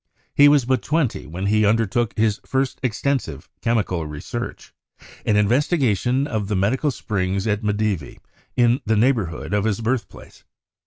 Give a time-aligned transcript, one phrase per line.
[0.33, 4.73] He was but twenty when he undertook his first extensive chemical research—
[5.27, 8.17] an investigation of the medicinal springs at Medevi,
[8.55, 10.43] in the neighborhood of his birthplace.